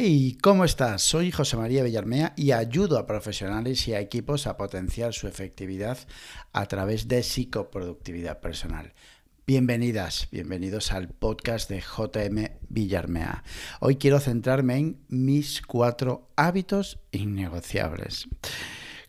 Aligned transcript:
Hey, 0.00 0.38
¿cómo 0.40 0.64
estás? 0.64 1.02
Soy 1.02 1.32
José 1.32 1.56
María 1.56 1.82
Villarmea 1.82 2.32
y 2.36 2.52
ayudo 2.52 2.98
a 2.98 3.06
profesionales 3.08 3.88
y 3.88 3.94
a 3.94 4.00
equipos 4.00 4.46
a 4.46 4.56
potenciar 4.56 5.12
su 5.12 5.26
efectividad 5.26 5.98
a 6.52 6.66
través 6.66 7.08
de 7.08 7.24
psicoproductividad 7.24 8.38
personal. 8.38 8.94
Bienvenidas, 9.44 10.28
bienvenidos 10.30 10.92
al 10.92 11.08
podcast 11.08 11.68
de 11.68 11.80
JM 11.80 12.48
Villarmea. 12.68 13.42
Hoy 13.80 13.96
quiero 13.96 14.20
centrarme 14.20 14.76
en 14.76 15.00
mis 15.08 15.62
cuatro 15.62 16.30
hábitos 16.36 17.00
innegociables. 17.10 18.28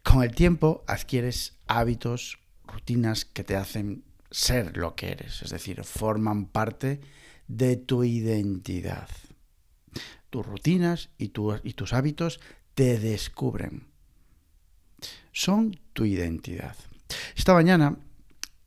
Con 0.01 0.23
el 0.23 0.33
tiempo 0.33 0.83
adquieres 0.87 1.59
hábitos, 1.67 2.39
rutinas 2.65 3.25
que 3.25 3.43
te 3.43 3.55
hacen 3.55 4.05
ser 4.31 4.75
lo 4.75 4.95
que 4.95 5.11
eres, 5.11 5.43
es 5.43 5.51
decir, 5.51 5.83
forman 5.83 6.47
parte 6.47 6.99
de 7.47 7.77
tu 7.77 8.03
identidad 8.03 9.07
tus 10.29 10.45
rutinas 10.45 11.09
y, 11.17 11.29
tus 11.29 11.93
hábitos 11.93 12.39
te 12.73 12.99
descubren. 12.99 13.87
Son 15.31 15.79
tu 15.93 16.05
identidad. 16.05 16.75
Esta 17.35 17.53
mañana, 17.53 17.97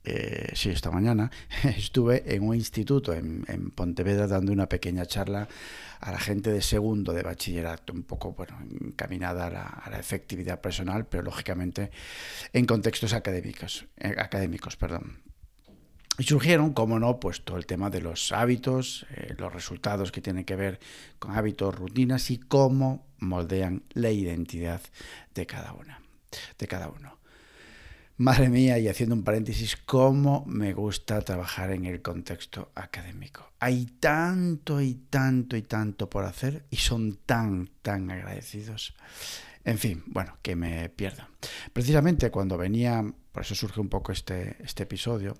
eh, 0.03 0.51
sí, 0.55 0.69
esta 0.69 0.91
mañana 0.91 1.31
estuve 1.63 2.35
en 2.35 2.47
un 2.47 2.55
instituto 2.55 3.13
en, 3.13 3.71
Pontevedra 3.75 4.27
dando 4.27 4.51
una 4.51 4.67
pequeña 4.67 5.05
charla 5.05 5.47
a 5.99 6.11
la 6.11 6.19
gente 6.19 6.51
de 6.51 6.61
segundo 6.61 7.13
de 7.13 7.23
bachillerato, 7.23 7.93
un 7.93 8.03
poco 8.03 8.33
bueno, 8.33 8.57
encaminada 8.81 9.47
a 9.47 9.49
la, 9.49 9.63
a 9.63 9.89
la 9.89 9.99
efectividad 9.99 10.59
personal, 10.59 11.07
pero 11.07 11.23
lógicamente 11.23 11.91
en 12.51 12.65
contextos 12.65 13.13
académicos, 13.13 13.87
eh, 13.97 14.15
académicos 14.17 14.75
perdón. 14.75 15.32
Y 16.19 16.23
surgieron, 16.23 16.73
como 16.73 16.99
no, 16.99 17.19
pues 17.19 17.43
todo 17.43 17.57
el 17.57 17.65
tema 17.65 17.89
de 17.89 18.01
los 18.01 18.31
hábitos, 18.31 19.05
eh, 19.15 19.33
los 19.37 19.51
resultados 19.51 20.11
que 20.11 20.21
tienen 20.21 20.45
que 20.45 20.55
ver 20.55 20.79
con 21.17 21.35
hábitos, 21.35 21.73
rutinas 21.73 22.29
y 22.29 22.37
cómo 22.37 23.07
moldean 23.17 23.83
la 23.93 24.11
identidad 24.11 24.81
de 25.33 25.45
cada 25.47 25.73
una, 25.73 26.01
de 26.59 26.67
cada 26.67 26.89
uno. 26.89 27.17
Madre 28.17 28.49
mía, 28.49 28.77
y 28.77 28.87
haciendo 28.87 29.15
un 29.15 29.23
paréntesis, 29.23 29.75
cómo 29.75 30.45
me 30.45 30.73
gusta 30.73 31.19
trabajar 31.21 31.71
en 31.71 31.85
el 31.85 32.03
contexto 32.03 32.71
académico. 32.75 33.51
Hay 33.59 33.85
tanto 33.99 34.81
y 34.81 34.93
tanto 34.93 35.57
y 35.57 35.63
tanto 35.63 36.11
por 36.11 36.25
hacer 36.25 36.63
y 36.69 36.77
son 36.77 37.17
tan, 37.25 37.71
tan 37.81 38.11
agradecidos. 38.11 38.93
En 39.65 39.77
fin, 39.77 40.03
bueno, 40.07 40.37
que 40.41 40.55
me 40.55 40.89
pierda. 40.89 41.29
Precisamente 41.71 42.29
cuando 42.31 42.57
venía, 42.57 43.03
por 43.31 43.43
eso 43.43 43.55
surge 43.55 43.79
un 43.79 43.89
poco 43.89 44.11
este, 44.11 44.57
este 44.63 44.83
episodio, 44.83 45.35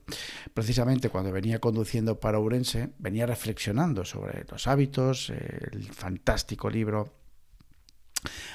precisamente 0.53 1.09
cuando 1.09 1.31
venía 1.31 1.59
conduciendo 1.59 2.19
para 2.19 2.39
Urense, 2.39 2.91
venía 2.99 3.25
reflexionando 3.25 4.05
sobre 4.05 4.45
los 4.49 4.67
hábitos, 4.67 5.29
el 5.29 5.83
fantástico 5.91 6.69
libro 6.69 7.23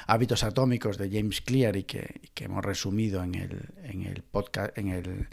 Hábitos 0.06 0.42
Atómicos 0.42 0.96
de 0.96 1.10
James 1.10 1.40
Clear 1.42 1.76
y 1.76 1.84
que, 1.84 2.20
hemos 2.36 2.64
resumido 2.64 3.22
en 3.22 3.34
el, 3.34 3.68
en 3.82 4.02
el 4.02 4.22
podcast, 4.22 4.76
en, 4.78 4.88
el, 4.88 5.28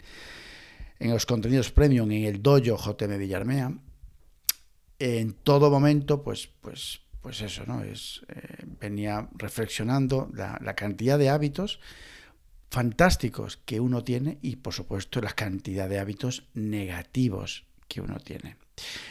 en 0.98 1.10
los 1.10 1.24
contenidos 1.24 1.70
premium, 1.70 2.10
en 2.10 2.24
el 2.24 2.42
dojo 2.42 2.96
JM 2.96 3.18
Villarmea. 3.18 3.72
En 4.98 5.32
todo 5.34 5.70
momento, 5.70 6.22
pues, 6.22 6.48
pues 6.60 7.00
pues 7.26 7.40
eso, 7.40 7.64
¿no? 7.66 7.82
Es, 7.82 8.24
eh, 8.28 8.64
venía 8.78 9.28
reflexionando 9.32 10.30
la, 10.32 10.60
la, 10.62 10.76
cantidad 10.76 11.18
de 11.18 11.28
hábitos 11.28 11.80
fantásticos 12.70 13.56
que 13.56 13.80
uno 13.80 14.04
tiene 14.04 14.38
y, 14.42 14.54
por 14.54 14.72
supuesto, 14.72 15.20
la 15.20 15.32
cantidad 15.32 15.88
de 15.88 15.98
hábitos 15.98 16.46
negativos 16.54 17.66
que 17.88 18.00
uno 18.00 18.20
tiene. 18.20 18.58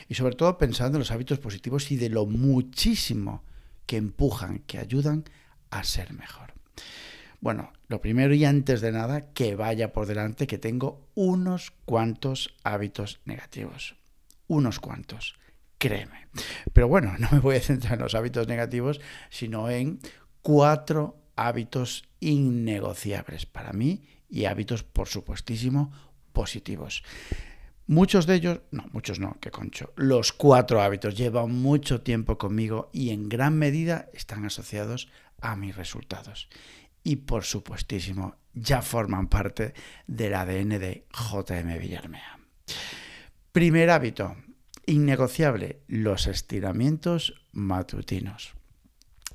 Y 0.08 0.16
sobre 0.16 0.38
todo 0.38 0.58
pensando 0.58 0.96
en 0.96 1.00
los 1.00 1.12
hábitos 1.12 1.40
positivos 1.40 1.92
y 1.92 1.98
de 1.98 2.08
lo 2.08 2.26
muchísimo 2.26 3.44
que 3.86 3.98
empujan, 3.98 4.60
que 4.60 4.78
ayudan 4.78 5.26
a 5.70 5.84
ser 5.84 6.14
mejor. 6.14 6.54
Bueno, 7.42 7.74
lo 7.90 8.00
primero 8.00 8.34
y 8.34 8.46
antes 8.46 8.80
de 8.80 8.94
nada, 8.94 9.34
que 9.34 9.56
vaya 9.56 9.92
por 9.92 10.06
delante 10.08 10.48
que 10.48 10.58
tengo 10.58 11.06
unos 11.16 11.74
cuantos 11.84 12.56
hábitos 12.64 13.20
negativos. 13.26 13.98
Unos 14.48 14.80
cuantos 14.80 15.36
créeme. 15.78 16.28
Pero 16.74 16.88
bueno, 16.88 17.16
no 17.20 17.28
me 17.32 17.40
voy 17.40 17.56
a 17.56 17.62
centrar 17.62 17.94
en 17.94 18.02
los 18.02 18.16
hábitos 18.16 18.48
negativos, 18.48 19.02
sino 19.30 19.70
en 19.70 20.00
cuatro 20.42 21.18
hábitos 21.36 22.08
innegociables 22.20 23.46
para 23.46 23.74
mí 23.74 24.04
y 24.30 24.46
hábitos, 24.46 24.84
por 24.84 25.08
supuestísimo, 25.08 25.92
positivos. 26.34 27.04
Muchos 27.88 28.26
de 28.26 28.36
ellos, 28.36 28.62
no, 28.72 28.86
muchos 28.92 29.20
no, 29.20 29.38
que 29.40 29.52
concho, 29.52 29.94
los 29.96 30.34
cuatro 30.34 30.82
hábitos 30.82 31.16
llevan 31.16 31.52
mucho 31.52 32.02
tiempo 32.02 32.38
conmigo 32.38 32.90
y 32.92 33.12
en 33.12 33.30
gran 33.30 33.58
medida 33.58 34.10
están 34.14 34.44
asociados 34.44 35.08
a 35.40 35.56
mis 35.56 35.76
resultados. 35.76 36.50
Y 37.04 37.18
por 37.18 37.44
supuestísimo, 37.44 38.38
ya 38.54 38.82
forman 38.82 39.28
parte 39.28 39.76
del 40.08 40.34
ADN 40.34 40.70
de 40.80 41.06
JM 41.14 41.78
Villarmea. 41.78 42.40
Primer 43.52 43.92
hábito, 43.92 44.36
Innegociable, 44.88 45.82
los 45.88 46.28
estiramientos 46.28 47.42
matutinos. 47.52 48.54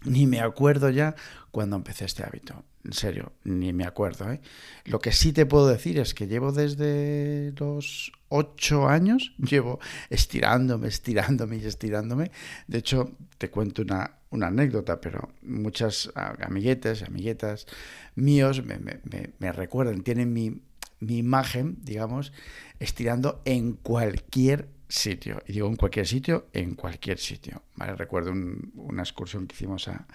Ni 0.04 0.26
me 0.26 0.40
acuerdo 0.40 0.90
ya 0.90 1.14
cuando 1.50 1.76
empecé 1.76 2.04
este 2.04 2.22
hábito. 2.22 2.64
En 2.84 2.94
serio, 2.94 3.32
ni 3.44 3.72
me 3.72 3.84
acuerdo. 3.84 4.30
¿eh? 4.32 4.40
Lo 4.84 5.00
que 5.00 5.12
sí 5.12 5.32
te 5.32 5.44
puedo 5.44 5.68
decir 5.68 5.98
es 5.98 6.14
que 6.14 6.26
llevo 6.26 6.52
desde 6.52 7.52
los 7.58 8.12
ocho 8.28 8.88
años, 8.88 9.34
llevo 9.38 9.80
estirándome, 10.08 10.88
estirándome 10.88 11.56
y 11.56 11.66
estirándome. 11.66 12.30
De 12.66 12.78
hecho, 12.78 13.12
te 13.36 13.50
cuento 13.50 13.82
una, 13.82 14.18
una 14.30 14.46
anécdota, 14.46 15.00
pero 15.00 15.30
muchas 15.42 16.10
amiguetes, 16.14 17.02
amiguetas 17.02 17.66
míos 18.14 18.64
me, 18.64 18.78
me, 18.78 19.00
me 19.38 19.52
recuerdan, 19.52 20.02
tienen 20.02 20.32
mi, 20.32 20.62
mi 21.00 21.18
imagen, 21.18 21.78
digamos, 21.82 22.32
estirando 22.78 23.42
en 23.44 23.74
cualquier 23.74 24.68
sitio. 24.90 25.42
Y 25.46 25.54
digo 25.54 25.68
en 25.68 25.76
cualquier 25.76 26.06
sitio, 26.06 26.48
en 26.52 26.74
cualquier 26.74 27.18
sitio. 27.18 27.62
¿vale? 27.76 27.94
Recuerdo 27.94 28.32
una 28.32 29.02
excursión 29.02 29.46
que 29.46 29.54
hicimos 29.54 29.88
a, 29.88 30.06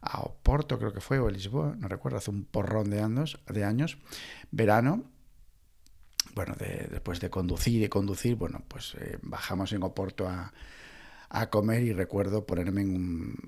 a, 0.00 0.20
Oporto, 0.20 0.78
creo 0.78 0.92
que 0.92 1.00
fue, 1.00 1.18
o 1.18 1.28
a 1.28 1.30
Lisboa, 1.30 1.74
no 1.78 1.88
recuerdo, 1.88 2.18
hace 2.18 2.30
un 2.30 2.44
porrón 2.44 2.90
de 2.90 3.00
años, 3.00 3.40
de 3.48 3.64
años 3.64 3.98
verano. 4.50 5.04
Bueno, 6.34 6.54
después 6.58 7.20
de 7.20 7.28
conducir 7.28 7.82
y 7.82 7.88
conducir, 7.88 8.36
bueno, 8.36 8.62
pues 8.68 8.94
eh, 8.98 9.18
bajamos 9.22 9.72
en 9.72 9.82
Oporto 9.82 10.28
a, 10.28 10.52
a 11.34 11.48
comer 11.48 11.82
y 11.82 11.94
recuerdo 11.94 12.44
ponerme 12.44 12.84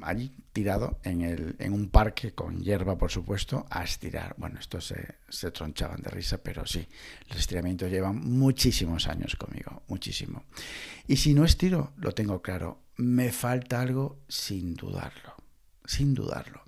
allí 0.01 0.33
tirado 0.55 0.99
en, 1.05 1.21
el, 1.21 1.55
en 1.59 1.75
un 1.75 1.91
parque 1.91 2.33
con 2.33 2.63
hierba, 2.63 2.97
por 2.97 3.11
supuesto, 3.11 3.67
a 3.69 3.85
estirar. 3.85 4.35
Bueno, 4.39 4.59
estos 4.59 4.87
se, 4.87 5.17
se 5.29 5.51
tronchaban 5.51 6.01
de 6.01 6.11
risa, 6.11 6.39
pero 6.39 6.65
sí, 6.65 6.89
los 7.29 7.39
estiramientos 7.39 7.91
llevan 7.91 8.17
muchísimos 8.17 9.07
años 9.07 9.37
conmigo, 9.37 9.83
muchísimo. 9.87 10.45
Y 11.07 11.17
si 11.17 11.35
no 11.35 11.45
estiro, 11.45 11.93
lo 11.99 12.13
tengo 12.13 12.41
claro, 12.41 12.81
me 12.97 13.31
falta 13.33 13.83
algo 13.83 14.19
sin 14.29 14.75
dudarlo, 14.75 15.35
sin 15.85 16.15
dudarlo. 16.15 16.63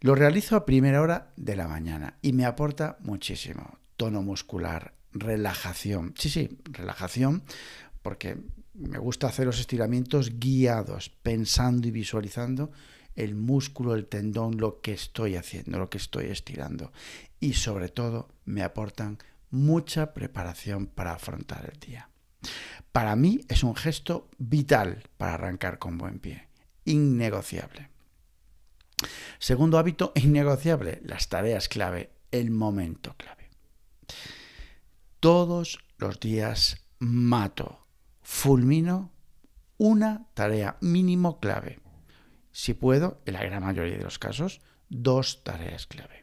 Lo 0.00 0.14
realizo 0.14 0.54
a 0.54 0.64
primera 0.64 1.02
hora 1.02 1.32
de 1.36 1.56
la 1.56 1.66
mañana 1.66 2.18
y 2.22 2.32
me 2.34 2.44
aporta 2.44 2.98
muchísimo. 3.00 3.80
Tono 3.96 4.22
muscular, 4.22 4.94
relajación. 5.12 6.14
Sí, 6.16 6.30
sí, 6.30 6.60
relajación, 6.70 7.42
porque 8.00 8.38
me 8.74 8.98
gusta 8.98 9.26
hacer 9.26 9.46
los 9.46 9.60
estiramientos 9.60 10.38
guiados, 10.38 11.10
pensando 11.10 11.88
y 11.88 11.90
visualizando 11.90 12.70
el 13.16 13.34
músculo, 13.34 13.94
el 13.94 14.06
tendón, 14.06 14.56
lo 14.58 14.80
que 14.80 14.92
estoy 14.92 15.36
haciendo, 15.36 15.78
lo 15.78 15.90
que 15.90 15.98
estoy 15.98 16.26
estirando. 16.26 16.92
Y 17.40 17.54
sobre 17.54 17.88
todo 17.88 18.28
me 18.44 18.62
aportan 18.62 19.18
mucha 19.50 20.14
preparación 20.14 20.86
para 20.86 21.12
afrontar 21.12 21.70
el 21.72 21.80
día. 21.80 22.08
Para 22.92 23.16
mí 23.16 23.40
es 23.48 23.62
un 23.62 23.76
gesto 23.76 24.28
vital 24.38 25.02
para 25.16 25.34
arrancar 25.34 25.78
con 25.78 25.98
buen 25.98 26.18
pie, 26.18 26.48
innegociable. 26.84 27.90
Segundo 29.38 29.78
hábito 29.78 30.12
innegociable, 30.16 31.00
las 31.04 31.28
tareas 31.28 31.68
clave, 31.68 32.12
el 32.30 32.50
momento 32.50 33.14
clave. 33.16 33.50
Todos 35.18 35.78
los 35.98 36.18
días 36.20 36.84
mato 36.98 37.86
fulmino 38.30 39.10
una 39.76 40.28
tarea 40.34 40.76
mínimo 40.80 41.40
clave. 41.40 41.80
Si 42.52 42.74
puedo, 42.74 43.20
en 43.26 43.34
la 43.34 43.42
gran 43.42 43.64
mayoría 43.64 43.98
de 43.98 44.04
los 44.04 44.20
casos, 44.20 44.60
dos 44.88 45.42
tareas 45.42 45.88
clave. 45.88 46.22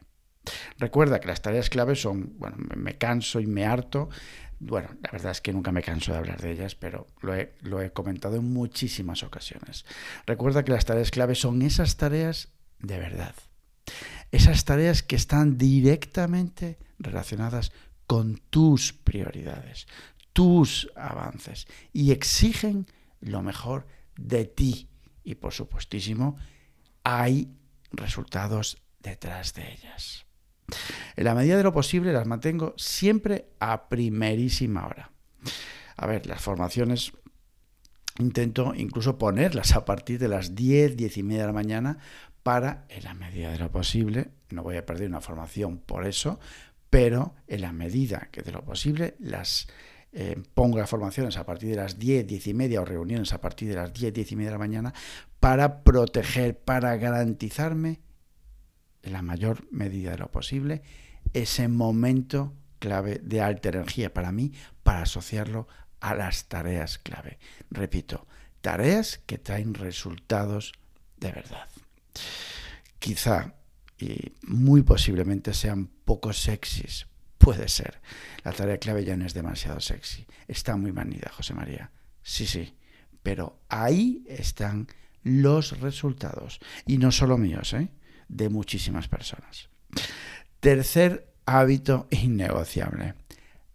Recuerda 0.78 1.20
que 1.20 1.28
las 1.28 1.42
tareas 1.42 1.68
clave 1.68 1.96
son, 1.96 2.32
bueno, 2.38 2.56
me 2.76 2.96
canso 2.96 3.40
y 3.40 3.46
me 3.46 3.66
harto. 3.66 4.08
Bueno, 4.58 4.88
la 5.02 5.10
verdad 5.12 5.32
es 5.32 5.42
que 5.42 5.52
nunca 5.52 5.70
me 5.70 5.82
canso 5.82 6.12
de 6.12 6.18
hablar 6.18 6.40
de 6.40 6.52
ellas, 6.52 6.74
pero 6.74 7.08
lo 7.20 7.34
he, 7.34 7.54
lo 7.60 7.82
he 7.82 7.92
comentado 7.92 8.36
en 8.36 8.50
muchísimas 8.54 9.22
ocasiones. 9.22 9.84
Recuerda 10.26 10.64
que 10.64 10.72
las 10.72 10.86
tareas 10.86 11.10
clave 11.10 11.34
son 11.34 11.60
esas 11.60 11.98
tareas 11.98 12.48
de 12.78 12.98
verdad. 12.98 13.34
Esas 14.32 14.64
tareas 14.64 15.02
que 15.02 15.16
están 15.16 15.58
directamente 15.58 16.78
relacionadas 16.98 17.70
con 18.06 18.38
tus 18.48 18.94
prioridades, 18.94 19.86
tus 20.38 20.88
avances 20.94 21.66
y 21.92 22.12
exigen 22.12 22.86
lo 23.20 23.42
mejor 23.42 23.88
de 24.16 24.44
ti 24.44 24.88
y 25.24 25.34
por 25.34 25.52
supuestísimo 25.52 26.36
hay 27.02 27.50
resultados 27.90 28.80
detrás 29.00 29.52
de 29.54 29.72
ellas. 29.72 30.26
En 31.16 31.24
la 31.24 31.34
medida 31.34 31.56
de 31.56 31.64
lo 31.64 31.72
posible 31.72 32.12
las 32.12 32.28
mantengo 32.28 32.74
siempre 32.76 33.48
a 33.58 33.88
primerísima 33.88 34.86
hora. 34.86 35.10
A 35.96 36.06
ver, 36.06 36.24
las 36.26 36.40
formaciones 36.40 37.10
intento 38.20 38.74
incluso 38.76 39.18
ponerlas 39.18 39.74
a 39.74 39.84
partir 39.84 40.20
de 40.20 40.28
las 40.28 40.54
10, 40.54 40.96
10 40.96 41.16
y 41.16 41.22
media 41.24 41.40
de 41.40 41.46
la 41.48 41.52
mañana 41.52 41.98
para, 42.44 42.86
en 42.90 43.02
la 43.02 43.14
medida 43.14 43.50
de 43.50 43.58
lo 43.58 43.72
posible, 43.72 44.30
no 44.50 44.62
voy 44.62 44.76
a 44.76 44.86
perder 44.86 45.08
una 45.08 45.20
formación 45.20 45.78
por 45.78 46.06
eso, 46.06 46.38
pero 46.90 47.34
en 47.48 47.62
la 47.62 47.72
medida 47.72 48.28
que 48.30 48.42
de 48.42 48.52
lo 48.52 48.64
posible 48.64 49.16
las 49.18 49.66
eh, 50.12 50.42
pongo 50.54 50.78
las 50.78 50.88
formaciones 50.88 51.36
a 51.36 51.44
partir 51.44 51.70
de 51.70 51.76
las 51.76 51.98
10, 51.98 52.26
10 52.26 52.46
y 52.46 52.54
media 52.54 52.80
o 52.80 52.84
reuniones 52.84 53.32
a 53.32 53.40
partir 53.40 53.68
de 53.68 53.76
las 53.76 53.92
10, 53.92 54.12
10 54.12 54.32
y 54.32 54.36
media 54.36 54.50
de 54.50 54.54
la 54.54 54.58
mañana 54.58 54.94
para 55.40 55.82
proteger, 55.82 56.58
para 56.58 56.96
garantizarme 56.96 58.00
en 59.02 59.12
la 59.12 59.22
mayor 59.22 59.66
medida 59.70 60.12
de 60.12 60.18
lo 60.18 60.30
posible 60.30 60.82
ese 61.32 61.68
momento 61.68 62.54
clave 62.78 63.20
de 63.22 63.40
alta 63.40 63.68
energía 63.68 64.12
para 64.12 64.32
mí, 64.32 64.52
para 64.82 65.02
asociarlo 65.02 65.68
a 66.00 66.14
las 66.14 66.48
tareas 66.48 66.98
clave. 66.98 67.38
Repito, 67.70 68.26
tareas 68.60 69.18
que 69.26 69.38
traen 69.38 69.74
resultados 69.74 70.72
de 71.18 71.32
verdad. 71.32 71.68
Quizá 72.98 73.54
y 73.98 74.32
muy 74.42 74.82
posiblemente 74.82 75.52
sean 75.54 75.88
poco 76.04 76.32
sexys. 76.32 77.06
Puede 77.48 77.68
ser. 77.68 77.98
La 78.44 78.52
tarea 78.52 78.76
clave 78.76 79.06
ya 79.06 79.16
no 79.16 79.24
es 79.24 79.32
demasiado 79.32 79.80
sexy. 79.80 80.26
Está 80.46 80.76
muy 80.76 80.92
manida, 80.92 81.30
José 81.34 81.54
María. 81.54 81.90
Sí, 82.22 82.46
sí. 82.46 82.76
Pero 83.22 83.62
ahí 83.70 84.22
están 84.28 84.86
los 85.22 85.80
resultados. 85.80 86.60
Y 86.84 86.98
no 86.98 87.10
solo 87.10 87.38
míos, 87.38 87.72
¿eh? 87.72 87.88
de 88.28 88.50
muchísimas 88.50 89.08
personas. 89.08 89.70
Tercer 90.60 91.32
hábito 91.46 92.06
innegociable 92.10 93.14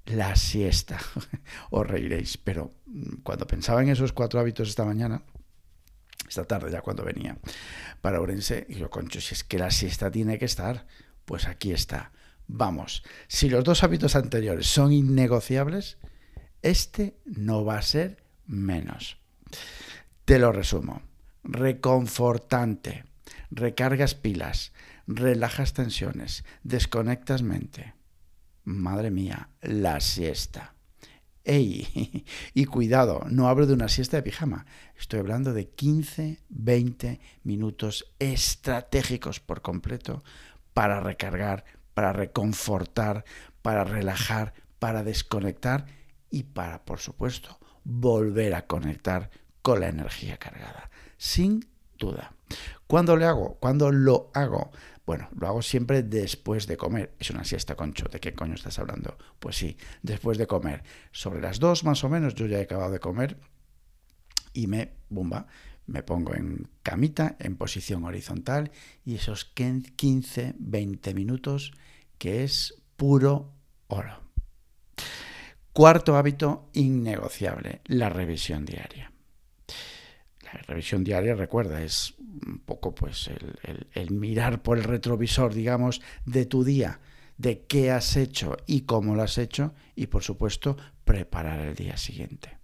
la 0.06 0.36
siesta. 0.36 1.00
Os 1.72 1.88
reiréis, 1.88 2.38
pero 2.38 2.76
mm, 2.86 3.22
cuando 3.24 3.48
pensaba 3.48 3.82
en 3.82 3.90
esos 3.90 4.14
cuatro 4.14 4.40
hábitos 4.40 4.70
esta 4.70 4.86
mañana, 4.86 5.24
esta 6.30 6.46
tarde 6.46 6.70
ya 6.70 6.82
cuando 6.82 7.04
venía 7.04 7.40
para 8.02 8.22
Orense, 8.22 8.68
yo, 8.70 8.92
concho, 8.92 9.20
si 9.20 9.34
es 9.34 9.44
que 9.44 9.58
la 9.58 9.72
siesta 9.72 10.12
tiene 10.12 10.38
que 10.38 10.46
estar, 10.46 10.86
pues 11.26 11.48
aquí 11.48 11.72
está. 11.72 12.12
Vamos, 12.56 13.04
si 13.28 13.50
los 13.50 13.64
dos 13.64 13.84
hábitos 13.84 14.16
anteriores 14.16 14.68
son 14.68 14.94
innegociables, 14.94 15.98
este 16.62 17.18
no 17.26 17.66
va 17.66 17.78
a 17.78 17.82
ser 17.82 18.24
menos. 18.46 19.18
Te 20.26 20.38
lo 20.38 20.52
resumo. 20.52 21.02
Reconfortante, 21.44 23.06
recargas 23.50 24.16
pilas, 24.16 24.72
relajas 25.08 25.74
tensiones, 25.74 26.46
desconectas 26.64 27.42
mente 27.42 27.96
madre 28.64 29.12
mía, 29.12 29.50
la 29.62 30.00
siesta. 30.00 30.76
¡Ey! 31.44 32.26
Y 32.54 32.66
cuidado, 32.66 33.26
no 33.30 33.48
hablo 33.48 33.66
de 33.66 33.74
una 33.74 33.90
siesta 33.90 34.18
de 34.18 34.24
pijama, 34.24 34.66
estoy 34.98 35.20
hablando 35.20 35.54
de 35.54 35.70
15, 35.70 36.40
20 36.50 37.20
minutos 37.44 38.14
estratégicos 38.20 39.40
por 39.40 39.62
completo 39.62 40.24
para 40.74 41.00
recargar, 41.00 41.66
para 41.94 42.14
reconfortar, 42.14 43.26
para 43.62 43.84
relajar, 43.84 44.54
para 44.80 45.04
desconectar 45.04 45.86
y 46.30 46.44
para, 46.44 46.84
por 46.84 47.00
supuesto, 47.00 47.60
volver 47.84 48.56
a 48.56 48.66
conectar 48.66 49.30
con 49.62 49.80
la 49.80 49.88
energía 49.88 50.38
cargada. 50.38 50.90
Sin 51.18 51.66
duda. 51.98 52.34
¿Cuándo 52.88 53.16
lo 53.16 53.28
hago? 53.28 53.58
¿Cuándo 53.60 53.92
lo 53.92 54.32
hago? 54.34 54.72
Bueno, 55.06 55.30
lo 55.38 55.48
hago 55.48 55.62
siempre 55.62 56.04
después 56.04 56.68
de 56.68 56.78
comer. 56.78 57.14
Es 57.20 57.30
una 57.30 57.44
siesta, 57.44 57.76
concho. 57.76 58.06
¿De 58.10 58.20
qué 58.20 58.34
coño 58.34 58.56
estás 58.56 58.80
hablando? 58.80 59.18
Pues 59.40 59.56
sí, 59.58 59.78
después 60.02 60.38
de 60.38 60.48
comer. 60.48 60.84
Sobre 61.12 61.42
las 61.42 61.60
dos 61.60 61.84
más 61.84 62.04
o 62.04 62.10
menos 62.10 62.36
yo 62.36 62.46
ya 62.46 62.60
he 62.60 62.64
acabado 62.64 62.92
de 62.92 63.00
comer 63.00 63.38
y 64.54 64.68
me, 64.68 64.94
bumba, 65.10 65.48
me 65.88 66.04
pongo 66.04 66.36
en 66.36 66.68
camita, 66.82 67.36
en 67.40 67.56
posición 67.56 68.06
horizontal 68.06 68.72
y 69.06 69.16
esos 69.16 69.46
15, 69.46 70.56
20 70.58 71.14
minutos 71.14 71.74
que 72.18 72.44
es 72.44 72.76
puro 72.96 73.52
oro. 73.88 74.22
Cuarto 75.74 76.16
hábito 76.16 76.70
innegociable, 76.74 77.82
la 77.86 78.10
revisión 78.10 78.66
diaria 78.66 79.14
revisión 80.62 81.04
diaria, 81.04 81.36
recuerda, 81.36 81.82
es 81.82 82.16
un 82.20 82.60
poco 82.60 82.94
pues 82.94 83.30
el, 83.94 84.12
mirar 84.12 84.62
por 84.62 84.78
el 84.78 84.84
retrovisor, 84.84 85.54
digamos, 85.54 86.02
de 86.26 86.46
tu 86.46 86.64
día, 86.64 87.00
de 87.38 87.66
qué 87.66 87.92
has 87.92 88.16
hecho 88.16 88.58
y 88.66 88.82
cómo 88.82 89.16
lo 89.16 89.24
has 89.24 89.38
hecho 89.38 89.74
y 89.96 90.08
por 90.08 90.24
supuesto 90.24 90.78
preparar 91.04 91.60
el 91.60 91.76
día 91.76 91.98
siguiente. 91.98 92.63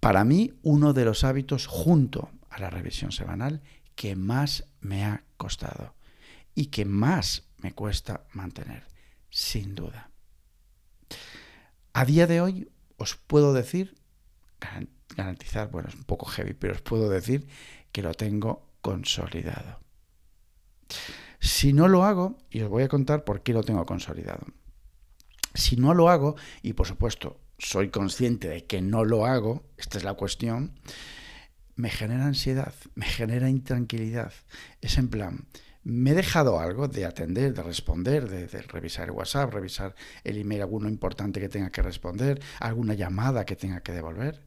Para 0.00 0.24
mí, 0.24 0.52
uno 0.62 0.92
de 0.92 1.04
los 1.04 1.24
hábitos 1.24 1.66
junto 1.66 2.30
a 2.50 2.60
la 2.60 2.70
revisión 2.70 3.12
semanal 3.12 3.62
que 3.94 4.14
más 4.14 4.64
me 4.80 5.04
ha 5.04 5.24
costado 5.36 5.94
y 6.54 6.66
que 6.66 6.84
más 6.84 7.48
me 7.58 7.72
cuesta 7.72 8.26
mantener, 8.32 8.86
sin 9.30 9.74
duda. 9.74 10.10
A 11.92 12.04
día 12.04 12.26
de 12.26 12.40
hoy 12.40 12.70
os 12.98 13.16
puedo 13.16 13.52
decir, 13.52 13.96
garantizar, 15.16 15.70
bueno, 15.70 15.88
es 15.88 15.94
un 15.94 16.04
poco 16.04 16.26
heavy, 16.26 16.54
pero 16.54 16.74
os 16.74 16.82
puedo 16.82 17.08
decir 17.08 17.48
que 17.92 18.02
lo 18.02 18.14
tengo 18.14 18.70
consolidado. 18.82 19.80
Si 21.40 21.72
no 21.72 21.88
lo 21.88 22.04
hago, 22.04 22.38
y 22.50 22.60
os 22.60 22.68
voy 22.68 22.82
a 22.82 22.88
contar 22.88 23.24
por 23.24 23.42
qué 23.42 23.52
lo 23.52 23.62
tengo 23.62 23.84
consolidado. 23.86 24.46
Si 25.54 25.76
no 25.76 25.94
lo 25.94 26.10
hago, 26.10 26.36
y 26.62 26.74
por 26.74 26.86
supuesto 26.86 27.40
soy 27.58 27.88
consciente 27.88 28.48
de 28.48 28.64
que 28.64 28.82
no 28.82 29.04
lo 29.04 29.26
hago, 29.26 29.64
esta 29.76 29.98
es 29.98 30.04
la 30.04 30.14
cuestión, 30.14 30.78
me 31.74 31.90
genera 31.90 32.26
ansiedad, 32.26 32.74
me 32.94 33.06
genera 33.06 33.48
intranquilidad. 33.48 34.32
Es 34.80 34.98
en 34.98 35.08
plan, 35.08 35.46
me 35.84 36.10
he 36.10 36.14
dejado 36.14 36.58
algo 36.58 36.88
de 36.88 37.04
atender, 37.04 37.54
de 37.54 37.62
responder, 37.62 38.28
de, 38.28 38.62
revisar 38.62 39.04
el 39.04 39.12
WhatsApp, 39.12 39.52
revisar 39.52 39.94
el 40.24 40.38
email, 40.38 40.62
alguno 40.62 40.88
importante 40.88 41.38
que 41.38 41.48
tenga 41.48 41.70
que 41.70 41.82
responder, 41.82 42.40
alguna 42.60 42.94
llamada 42.94 43.44
que 43.44 43.56
tenga 43.56 43.80
que 43.82 43.92
devolver. 43.92 44.42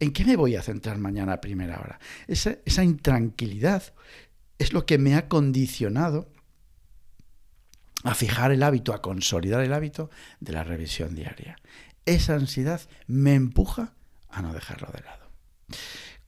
¿En 0.00 0.12
qué 0.12 0.24
me 0.24 0.36
voy 0.36 0.56
a 0.56 0.62
centrar 0.62 0.98
mañana 0.98 1.34
a 1.34 1.40
primera 1.40 1.80
hora? 1.80 2.00
Esa, 2.26 2.56
esa 2.64 2.82
intranquilidad 2.82 3.94
es 4.58 4.72
lo 4.72 4.84
que 4.84 4.98
me 4.98 5.14
ha 5.14 5.28
condicionado 5.28 6.28
a 8.04 8.14
fijar 8.14 8.52
el 8.52 8.62
hábito, 8.62 8.94
a 8.94 9.02
consolidar 9.02 9.62
el 9.62 9.72
hábito 9.72 10.10
de 10.40 10.52
la 10.52 10.64
revisión 10.64 11.14
diaria. 11.14 11.56
Esa 12.04 12.34
ansiedad 12.34 12.80
me 13.06 13.34
empuja 13.34 13.94
a 14.28 14.42
no 14.42 14.52
dejarlo 14.52 14.88
de 14.92 15.02
lado. 15.02 15.30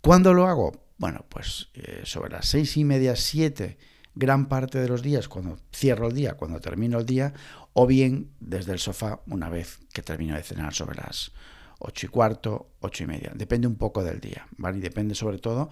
¿Cuándo 0.01 0.35
lo 0.35 0.47
hago? 0.47 0.89
Bueno, 0.97 1.25
pues 1.29 1.69
eh, 1.75 2.03
sobre 2.05 2.33
las 2.33 2.47
seis 2.47 2.77
y 2.77 2.85
media, 2.85 3.15
siete, 3.15 3.79
gran 4.15 4.49
parte 4.49 4.81
de 4.81 4.89
los 4.89 5.03
días, 5.03 5.29
cuando 5.29 5.59
cierro 5.73 6.09
el 6.09 6.15
día, 6.15 6.35
cuando 6.35 6.61
termino 6.61 6.99
el 6.99 7.07
día, 7.07 7.33
o 7.73 7.87
bien 7.87 8.33
desde 8.41 8.73
el 8.73 8.81
sofá 8.81 9.21
una 9.27 9.49
vez 9.49 9.79
que 9.93 10.03
termino 10.03 10.35
de 10.35 10.43
cenar 10.43 10.75
sobre 10.75 10.97
las 10.97 11.33
8 11.79 12.07
y 12.07 12.09
cuarto, 12.09 12.73
8 12.81 13.05
y 13.05 13.07
media. 13.07 13.33
Depende 13.35 13.69
un 13.69 13.77
poco 13.77 14.03
del 14.03 14.21
día, 14.21 14.49
¿vale? 14.57 14.79
Y 14.79 14.81
depende 14.81 15.15
sobre 15.15 15.39
todo 15.39 15.71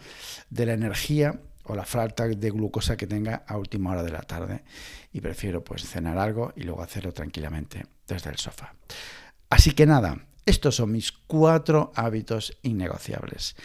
de 0.51 0.67
la 0.67 0.75
energía 0.75 1.41
o 1.69 1.75
la 1.75 1.85
falta 1.85 2.27
de 2.27 2.51
glucosa 2.51 2.97
que 2.97 3.07
tenga 3.07 3.45
a 3.47 3.57
última 3.57 3.93
hora 3.93 4.03
de 4.03 4.13
la 4.13 4.23
tarde. 4.23 4.65
Y 5.13 5.21
prefiero 5.21 5.63
pues 5.63 5.89
cenar 5.89 6.19
algo 6.19 6.53
y 6.57 6.63
luego 6.63 6.83
hacerlo 6.83 7.13
tranquilamente 7.13 7.87
desde 8.07 8.31
el 8.31 8.37
sofá. 8.37 8.75
Así 9.51 9.73
que 9.73 9.87
nada, 9.87 10.27
estos 10.45 10.77
son 10.77 10.93
mis 10.93 11.13
cuatro 11.13 11.93
hábitos 11.95 12.57
innegociables 12.63 13.57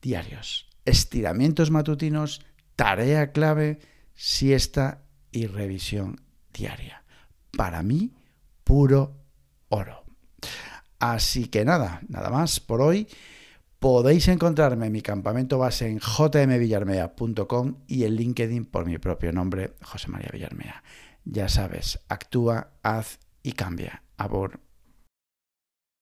diarios. 0.00 0.68
Estiramientos 0.84 1.70
matutinos, 1.70 2.42
tarea 2.76 3.32
clave, 3.32 3.80
siesta 4.14 5.02
y 5.30 5.46
revisión 5.46 6.20
diaria. 6.52 7.04
Para 7.56 7.82
mí, 7.82 8.14
puro 8.64 9.16
oro. 9.68 10.04
Así 10.98 11.48
que 11.48 11.64
nada, 11.64 12.00
nada 12.08 12.30
más 12.30 12.60
por 12.60 12.80
hoy. 12.80 13.08
Podéis 13.80 14.28
encontrarme 14.28 14.88
en 14.88 14.92
mi 14.92 15.00
campamento 15.00 15.56
base 15.56 15.88
en 15.88 16.00
jmvillarmea.com 16.00 17.76
y 17.86 18.04
en 18.04 18.14
LinkedIn 18.14 18.66
por 18.66 18.84
mi 18.84 18.98
propio 18.98 19.32
nombre, 19.32 19.72
José 19.80 20.08
María 20.08 20.28
Villarmea. 20.30 20.84
Ya 21.24 21.48
sabes, 21.48 21.98
actúa, 22.06 22.72
haz 22.82 23.20
y 23.42 23.52
cambia. 23.52 24.02
Abor 24.18 24.60